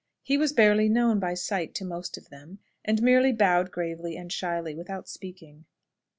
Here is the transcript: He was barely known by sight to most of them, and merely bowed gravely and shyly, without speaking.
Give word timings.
He 0.23 0.35
was 0.35 0.51
barely 0.51 0.89
known 0.89 1.19
by 1.19 1.35
sight 1.35 1.75
to 1.75 1.85
most 1.85 2.17
of 2.17 2.29
them, 2.29 2.57
and 2.83 3.03
merely 3.03 3.31
bowed 3.31 3.69
gravely 3.69 4.17
and 4.17 4.31
shyly, 4.33 4.73
without 4.73 5.07
speaking. 5.07 5.65